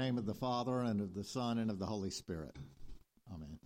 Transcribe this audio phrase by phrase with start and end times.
[0.00, 2.56] name of the Father, and of the Son, and of the Holy Spirit.
[3.34, 3.58] Amen.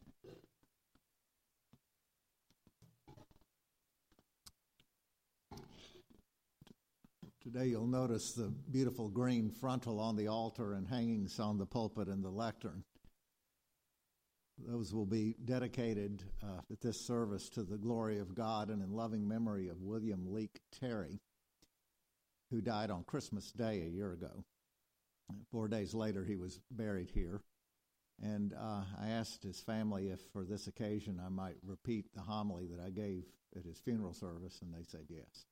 [7.41, 12.09] Today you'll notice the beautiful green frontal on the altar and hangings on the pulpit
[12.09, 12.83] and the lectern.
[14.59, 18.91] Those will be dedicated uh, at this service to the glory of God and in
[18.91, 21.21] loving memory of William Leake Terry,
[22.51, 24.45] who died on Christmas Day a year ago.
[25.51, 27.41] Four days later, he was buried here.
[28.23, 32.67] And uh, I asked his family if for this occasion I might repeat the homily
[32.67, 33.25] that I gave
[33.57, 35.47] at his funeral service, and they said yes.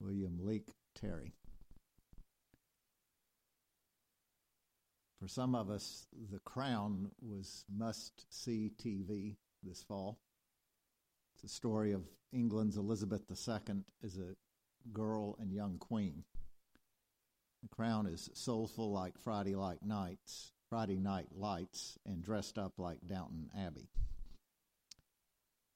[0.00, 1.32] William Leake Terry.
[5.20, 10.18] For some of us, The Crown was must see TV this fall.
[11.34, 14.36] It's a story of England's Elizabeth II as a
[14.92, 16.24] girl and young queen.
[17.64, 22.98] The Crown is soulful like Friday like nights, Friday night lights, and dressed up like
[23.06, 23.88] Downton Abbey.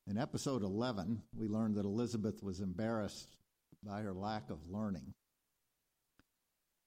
[0.07, 3.39] In episode 11, we learned that Elizabeth was embarrassed
[3.83, 5.15] by her lack of learning.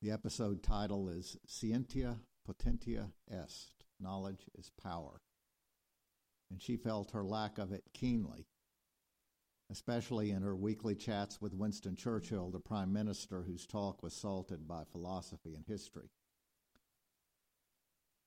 [0.03, 5.19] The episode title is Scientia Potentia Est Knowledge is Power.
[6.52, 8.45] And she felt her lack of it keenly,
[9.72, 14.67] especially in her weekly chats with Winston Churchill, the Prime Minister whose talk was salted
[14.67, 16.09] by philosophy and history.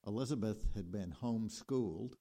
[0.06, 2.14] Elizabeth had been homeschooled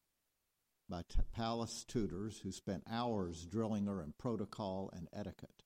[0.90, 5.64] by t- palace tutors who spent hours drilling her in protocol and etiquette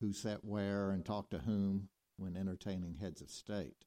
[0.00, 3.84] who sat where and talked to whom when entertaining heads of state.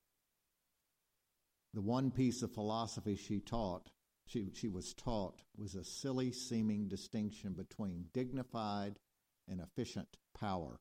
[1.74, 3.90] The one piece of philosophy she taught,
[4.26, 9.00] she, she was taught, was a silly seeming distinction between dignified
[9.48, 10.80] and efficient power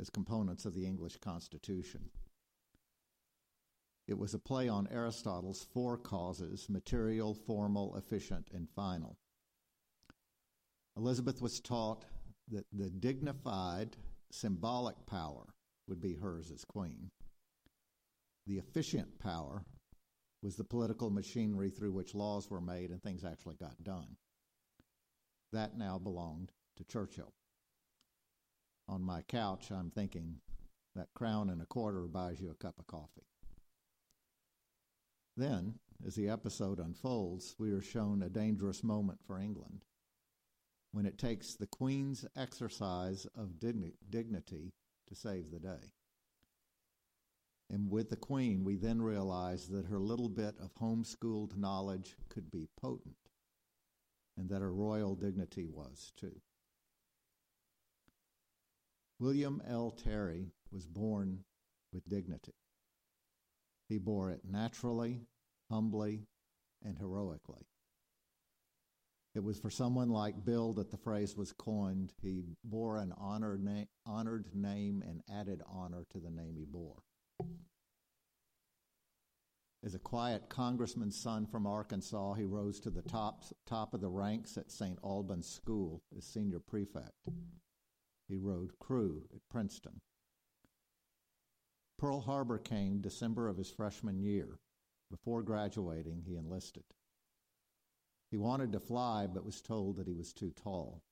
[0.00, 2.10] as components of the English Constitution.
[4.06, 9.16] It was a play on Aristotle's four causes material, formal, efficient, and final.
[10.96, 12.04] Elizabeth was taught
[12.50, 13.96] that the dignified
[14.30, 15.46] symbolic power
[15.88, 17.10] would be hers as queen.
[18.46, 19.64] The efficient power
[20.44, 24.16] was the political machinery through which laws were made and things actually got done.
[25.52, 27.32] That now belonged to Churchill.
[28.86, 30.40] On my couch, I'm thinking
[30.94, 33.26] that crown and a quarter buys you a cup of coffee.
[35.34, 39.86] Then, as the episode unfolds, we are shown a dangerous moment for England
[40.92, 44.74] when it takes the Queen's exercise of digni- dignity
[45.08, 45.92] to save the day.
[47.70, 52.50] And with the Queen, we then realized that her little bit of homeschooled knowledge could
[52.50, 53.16] be potent,
[54.36, 56.40] and that her royal dignity was too.
[59.18, 59.90] William L.
[59.90, 61.44] Terry was born
[61.92, 62.54] with dignity.
[63.88, 65.22] He bore it naturally,
[65.70, 66.26] humbly,
[66.84, 67.66] and heroically.
[69.34, 72.12] It was for someone like Bill that the phrase was coined.
[72.22, 77.02] He bore an honored, na- honored name and added honor to the name he bore.
[79.84, 84.08] As a quiet congressman's son from Arkansas, he rose to the top, top of the
[84.08, 84.98] ranks at St.
[85.04, 87.28] Albans School as senior prefect.
[88.26, 90.00] He rowed crew at Princeton.
[91.98, 94.58] Pearl Harbor came December of his freshman year.
[95.10, 96.84] Before graduating, he enlisted.
[98.30, 101.02] He wanted to fly, but was told that he was too tall.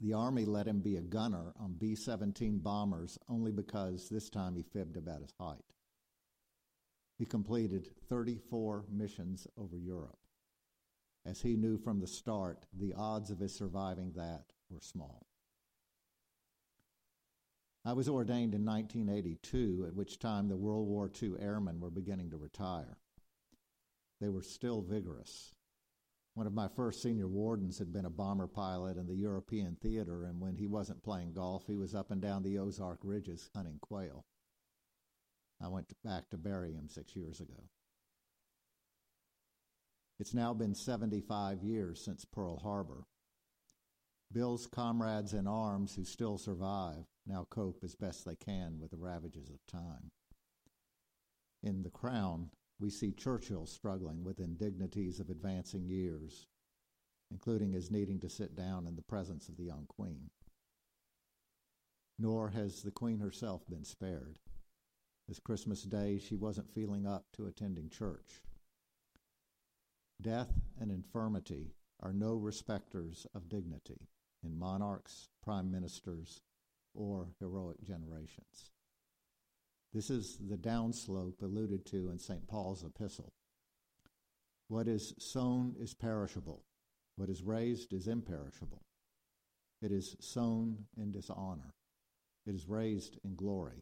[0.00, 4.54] The Army let him be a gunner on B 17 bombers only because this time
[4.54, 5.64] he fibbed about his height.
[7.18, 10.18] He completed 34 missions over Europe.
[11.26, 15.26] As he knew from the start, the odds of his surviving that were small.
[17.84, 22.30] I was ordained in 1982, at which time the World War II airmen were beginning
[22.30, 22.98] to retire.
[24.20, 25.54] They were still vigorous,
[26.38, 30.22] one of my first senior wardens had been a bomber pilot in the European theater,
[30.22, 33.80] and when he wasn't playing golf, he was up and down the Ozark Ridges hunting
[33.80, 34.24] quail.
[35.60, 37.64] I went back to bury him six years ago.
[40.20, 43.02] It's now been 75 years since Pearl Harbor.
[44.32, 48.96] Bill's comrades in arms who still survive now cope as best they can with the
[48.96, 50.12] ravages of time.
[51.64, 56.46] In The Crown, we see Churchill struggling with indignities of advancing years,
[57.30, 60.30] including his needing to sit down in the presence of the young queen.
[62.18, 64.38] Nor has the queen herself been spared.
[65.26, 68.42] This Christmas day, she wasn't feeling up to attending church.
[70.20, 74.08] Death and infirmity are no respecters of dignity
[74.42, 76.42] in monarchs, prime ministers,
[76.94, 78.70] or heroic generations.
[79.92, 82.46] This is the downslope alluded to in St.
[82.46, 83.32] Paul's epistle.
[84.68, 86.62] What is sown is perishable,
[87.16, 88.82] what is raised is imperishable.
[89.80, 91.72] It is sown in dishonor,
[92.46, 93.80] it is raised in glory.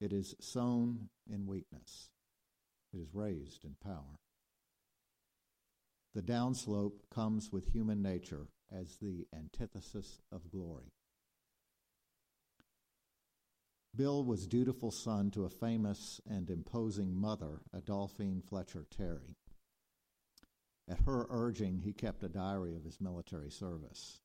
[0.00, 2.10] It is sown in weakness,
[2.92, 4.20] it is raised in power.
[6.14, 10.92] The downslope comes with human nature as the antithesis of glory.
[13.94, 19.36] Bill was dutiful son to a famous and imposing mother, Adolphine Fletcher Terry.
[20.88, 24.20] At her urging, he kept a diary of his military service.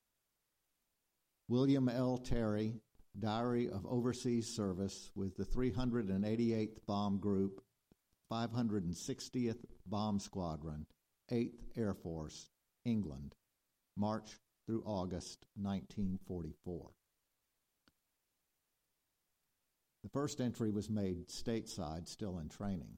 [1.50, 2.18] William L.
[2.18, 2.80] Terry,
[3.20, 7.62] Diary of Overseas Service with the 388th Bomb Group,
[8.32, 10.86] 560th Bomb Squadron,
[11.32, 12.50] 8th Air Force,
[12.86, 13.36] England,
[13.98, 16.92] March through August 1944.
[20.04, 22.98] The first entry was made stateside, still in training.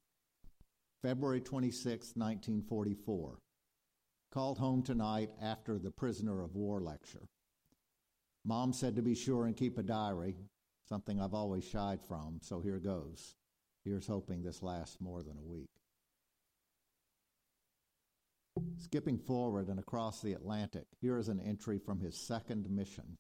[1.04, 3.38] February 26, 1944.
[4.32, 7.28] Called home tonight after the prisoner of war lecture.
[8.44, 10.36] Mom said to be sure and keep a diary,
[10.90, 13.36] something I've always shied from, so here goes.
[13.84, 15.70] Here's hoping this lasts more than a week.
[18.78, 23.18] Skipping forward and across the Atlantic, here is an entry from his second mission.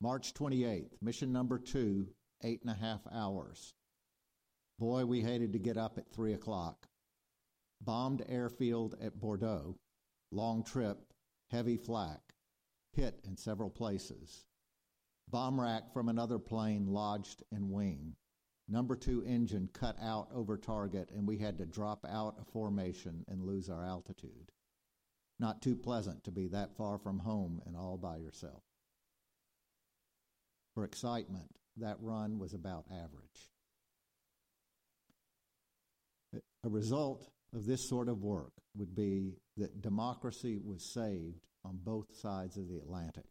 [0.00, 2.08] March 28th, mission number two,
[2.42, 3.74] eight and a half hours.
[4.78, 6.88] Boy, we hated to get up at three o'clock.
[7.80, 9.76] Bombed airfield at Bordeaux,
[10.30, 11.12] long trip,
[11.50, 12.20] heavy flak,
[12.92, 14.46] hit in several places.
[15.28, 18.16] Bomb rack from another plane lodged in wing
[18.68, 23.24] number two engine cut out over target, and we had to drop out a formation
[23.28, 24.52] and lose our altitude.
[25.40, 28.62] Not too pleasant to be that far from home and all by yourself.
[30.74, 33.50] For excitement, that run was about average.
[36.64, 42.14] A result of this sort of work would be that democracy was saved on both
[42.14, 43.24] sides of the Atlantic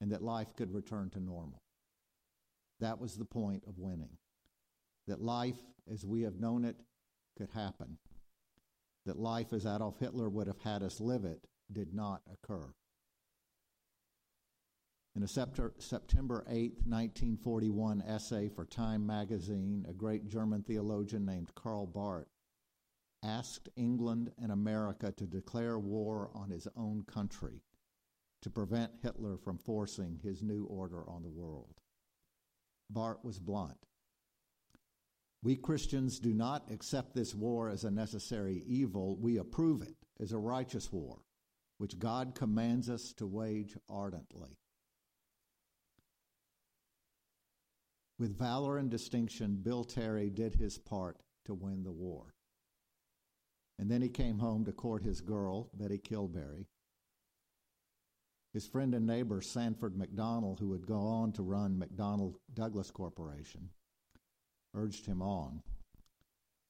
[0.00, 1.62] and that life could return to normal.
[2.80, 4.16] That was the point of winning.
[5.06, 5.58] That life
[5.90, 6.76] as we have known it
[7.36, 7.98] could happen.
[9.06, 12.72] That life as Adolf Hitler would have had us live it did not occur.
[15.16, 21.84] In a September 8, 1941 essay for Time magazine, a great German theologian named Karl
[21.84, 22.28] Barth
[23.22, 27.60] asked England and America to declare war on his own country
[28.42, 31.74] to prevent Hitler from forcing his new order on the world.
[32.88, 33.86] Barth was blunt.
[35.42, 39.16] We Christians do not accept this war as a necessary evil.
[39.16, 41.18] We approve it as a righteous war,
[41.78, 44.59] which God commands us to wage ardently.
[48.20, 52.34] With valor and distinction, Bill Terry did his part to win the war.
[53.78, 56.66] And then he came home to court his girl, Betty Kilberry,
[58.52, 63.70] his friend and neighbor, Sanford McDonnell, who would go on to run McDonnell Douglas Corporation,
[64.74, 65.62] urged him on.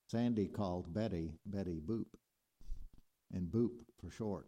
[0.08, 2.06] Sandy called Betty Betty Boop,
[3.32, 4.46] and Boop for short.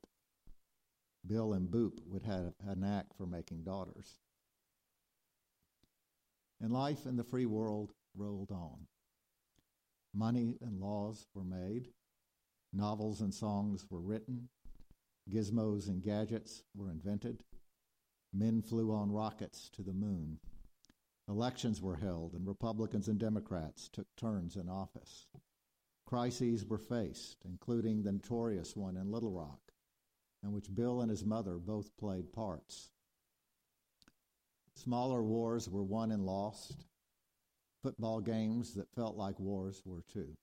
[1.27, 4.21] Bill and Boop would have a knack for making daughters.
[6.63, 8.87] And life in the free world rolled on.
[10.15, 11.89] Money and laws were made,
[12.73, 14.49] novels and songs were written,
[15.29, 17.43] Gizmos and gadgets were invented.
[18.33, 20.39] Men flew on rockets to the moon.
[21.29, 25.27] Elections were held, and Republicans and Democrats took turns in office.
[26.07, 29.73] Crises were faced, including the notorious one in Little Rock,
[30.43, 32.91] in which Bill and his mother both played parts.
[34.83, 36.87] Smaller wars were won and lost.
[37.85, 40.35] Football games that felt like wars were too.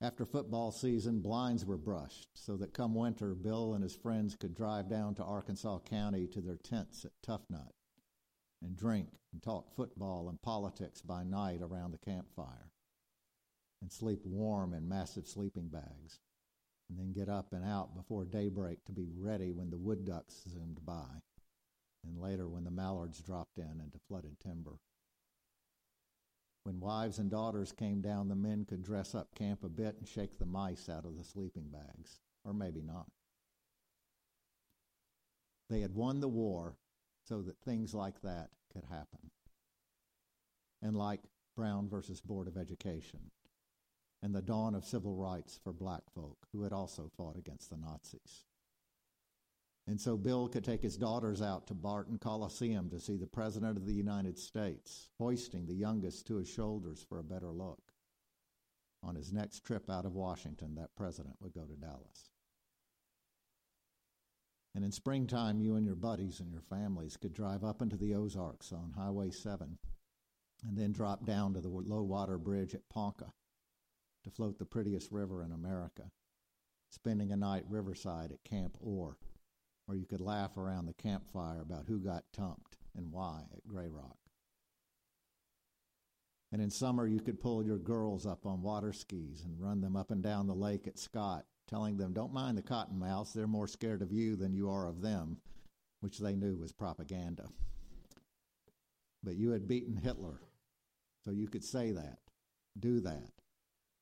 [0.00, 4.54] After football season, blinds were brushed so that come winter, Bill and his friends could
[4.54, 7.42] drive down to Arkansas County to their tents at Tough
[8.62, 12.70] and drink and talk football and politics by night around the campfire
[13.80, 16.20] and sleep warm in massive sleeping bags
[16.88, 20.44] and then get up and out before daybreak to be ready when the wood ducks
[20.48, 21.22] zoomed by
[22.04, 24.78] and later when the mallards dropped in into flooded timber.
[26.64, 30.06] When wives and daughters came down, the men could dress up camp a bit and
[30.06, 33.06] shake the mice out of the sleeping bags, or maybe not.
[35.68, 36.76] They had won the war
[37.24, 39.30] so that things like that could happen.
[40.80, 41.20] And like
[41.56, 43.30] Brown versus Board of Education,
[44.22, 47.76] and the dawn of civil rights for black folk who had also fought against the
[47.76, 48.44] Nazis.
[49.86, 53.76] And so Bill could take his daughters out to Barton Coliseum to see the President
[53.76, 57.92] of the United States, hoisting the youngest to his shoulders for a better look.
[59.02, 62.30] On his next trip out of Washington, that president would go to Dallas.
[64.74, 68.14] And in springtime, you and your buddies and your families could drive up into the
[68.14, 69.76] Ozarks on Highway 7
[70.64, 73.32] and then drop down to the low water bridge at Ponca
[74.22, 76.12] to float the prettiest river in America,
[76.88, 79.18] spending a night riverside at Camp Orr
[79.88, 83.88] or you could laugh around the campfire about who got tumped and why at Grey
[83.88, 84.16] Rock.
[86.52, 89.96] And in summer, you could pull your girls up on water skis and run them
[89.96, 93.66] up and down the lake at Scott, telling them, Don't mind the cottonmouths, they're more
[93.66, 95.38] scared of you than you are of them,
[96.00, 97.48] which they knew was propaganda.
[99.24, 100.40] But you had beaten Hitler,
[101.24, 102.18] so you could say that,
[102.78, 103.30] do that,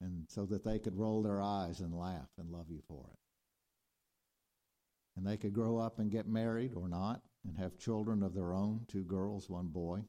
[0.00, 3.18] and so that they could roll their eyes and laugh and love you for it
[5.16, 8.52] and they could grow up and get married or not and have children of their
[8.52, 10.00] own two girls, one boy.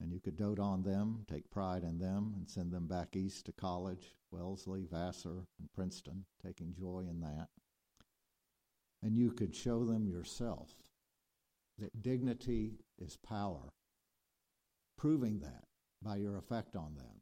[0.00, 3.46] And you could dote on them, take pride in them, and send them back east
[3.46, 7.48] to college, Wellesley, Vassar, and Princeton, taking joy in that.
[9.02, 10.72] And you could show them yourself
[11.78, 13.72] that dignity is power,
[14.96, 15.64] proving that
[16.02, 17.20] by your effect on them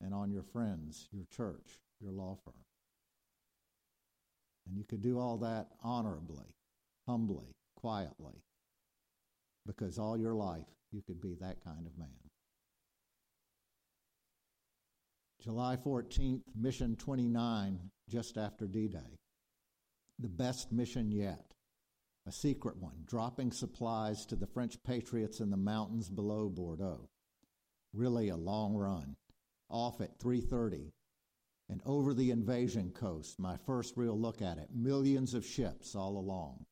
[0.00, 2.54] and on your friends, your church, your law firm.
[4.82, 6.56] You could do all that honorably,
[7.06, 8.42] humbly, quietly,
[9.64, 12.08] because all your life you could be that kind of man.
[15.40, 17.78] July 14th, Mission 29,
[18.10, 19.20] just after D Day.
[20.18, 21.44] The best mission yet.
[22.26, 27.08] A secret one, dropping supplies to the French patriots in the mountains below Bordeaux.
[27.94, 29.14] Really a long run.
[29.70, 30.90] Off at 3:30
[31.72, 36.18] and over the invasion coast, my first real look at it, millions of ships all
[36.18, 36.66] along.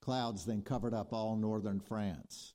[0.00, 2.54] Clouds then covered up all northern France.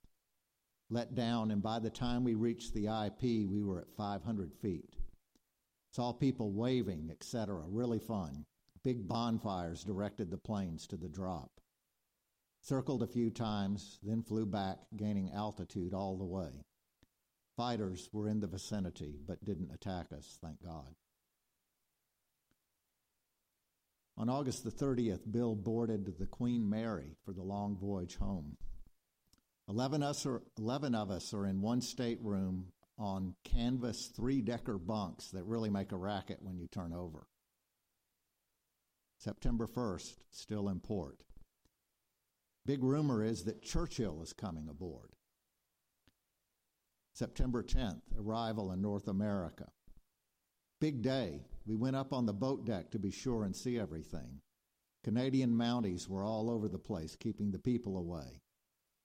[0.90, 4.96] Let down, and by the time we reached the IP, we were at 500 feet.
[5.92, 7.64] Saw people waving, etc.
[7.70, 8.44] Really fun.
[8.84, 11.52] Big bonfires directed the planes to the drop.
[12.62, 16.64] Circled a few times, then flew back, gaining altitude all the way.
[17.56, 20.96] Fighters were in the vicinity, but didn't attack us, thank God.
[24.18, 28.58] On August the 30th, Bill boarded the Queen Mary for the long voyage home.
[29.70, 35.28] Eleven, us are, 11 of us are in one stateroom on canvas three decker bunks
[35.32, 37.28] that really make a racket when you turn over.
[39.20, 41.22] September 1st, still in port.
[42.66, 45.12] Big rumor is that Churchill is coming aboard.
[47.14, 49.68] September 10th, arrival in North America.
[50.80, 54.40] Big day, we went up on the boat deck to be sure and see everything.
[55.04, 58.42] Canadian Mounties were all over the place, keeping the people away.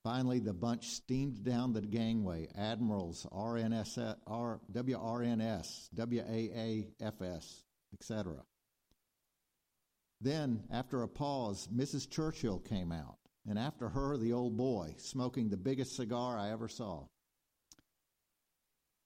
[0.04, 8.42] Finally, the bunch steamed down the gangway, admirals, RNS, R, WRNS, WAAFS, etc.
[10.20, 12.08] Then, after a pause, Mrs.
[12.08, 16.68] Churchill came out, and after her, the old boy, smoking the biggest cigar I ever
[16.68, 17.06] saw.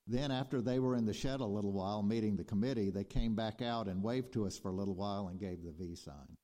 [0.07, 3.35] Then, after they were in the shed a little while meeting the committee, they came
[3.35, 6.37] back out and waved to us for a little while and gave the V sign.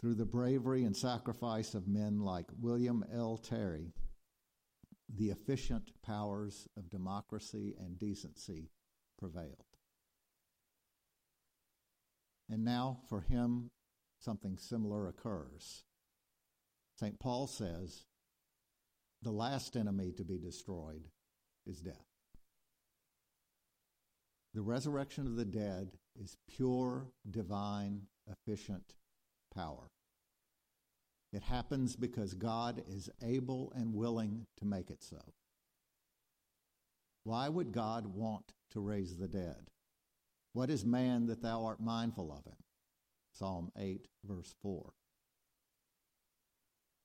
[0.00, 3.36] Through the bravery and sacrifice of men like William L.
[3.36, 3.92] Terry,
[5.14, 8.70] the efficient powers of democracy and decency
[9.18, 9.64] prevailed.
[12.48, 13.70] And now, for him,
[14.20, 15.84] something similar occurs.
[16.98, 17.18] St.
[17.18, 18.04] Paul says,
[19.24, 21.08] the last enemy to be destroyed
[21.66, 22.06] is death.
[24.52, 28.94] The resurrection of the dead is pure, divine, efficient
[29.52, 29.90] power.
[31.32, 35.20] It happens because God is able and willing to make it so.
[37.24, 39.70] Why would God want to raise the dead?
[40.52, 42.58] What is man that thou art mindful of him?
[43.32, 44.92] Psalm 8, verse 4.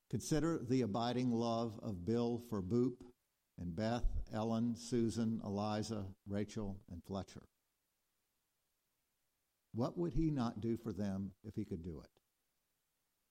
[0.10, 2.96] Consider the abiding love of Bill for Boop
[3.60, 7.44] and Beth, Ellen, Susan, Eliza, Rachel, and Fletcher.
[9.74, 12.10] What would he not do for them if he could do it?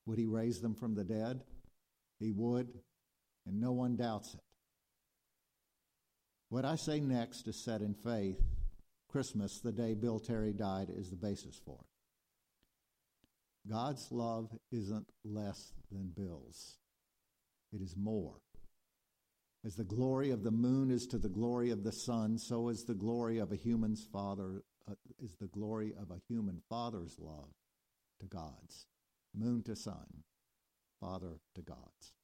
[0.06, 1.42] Would he raise them from the dead?
[2.20, 2.68] He would,
[3.46, 4.40] and no one doubts it.
[6.48, 8.40] What I say next is set in faith.
[9.08, 11.97] Christmas, the day Bill Terry died, is the basis for it.
[13.68, 16.78] God's love isn't less than Bill's,
[17.72, 18.40] it is more.
[19.64, 22.84] As the glory of the moon is to the glory of the sun, so is
[22.84, 27.50] the glory of a human's father uh, is the glory of a human father's love
[28.20, 28.86] to God's.
[29.34, 30.24] moon to sun,
[31.00, 32.14] Father to gods.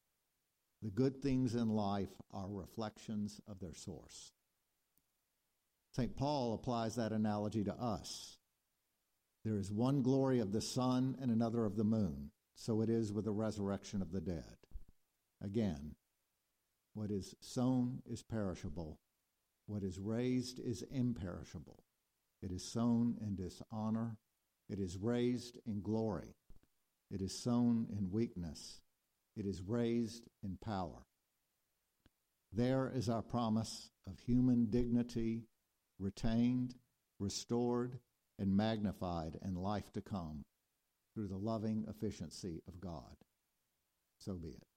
[0.83, 4.33] The good things in life are reflections of their source.
[5.93, 6.17] St.
[6.17, 8.39] Paul applies that analogy to us.
[9.45, 12.31] There is one glory of the sun and another of the moon.
[12.55, 14.57] So it is with the resurrection of the dead.
[15.43, 15.97] Again,
[16.95, 19.01] what is sown is perishable,
[19.67, 21.83] what is raised is imperishable.
[22.41, 24.17] It is sown in dishonor,
[24.69, 26.37] it is raised in glory.
[27.11, 28.81] It is sown in weakness,
[29.37, 31.05] it is raised in power.
[32.53, 35.43] There is our promise of human dignity
[35.99, 36.77] retained,
[37.19, 37.99] restored,
[38.39, 40.45] and magnified in life to come
[41.15, 43.17] through the loving efficiency of God.
[44.19, 44.74] So be it.